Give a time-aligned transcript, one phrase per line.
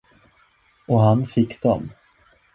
[0.87, 1.89] Och han fick dem.